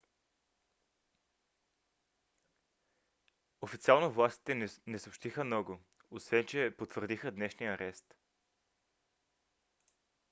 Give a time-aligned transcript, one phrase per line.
[3.61, 5.79] официално властите не съобщиха много
[6.11, 8.15] освен че потвърдиха днешния арест